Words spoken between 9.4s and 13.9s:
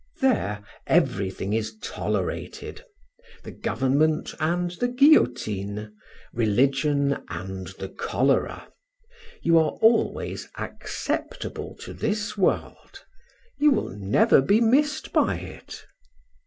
You are always acceptable to this world, you will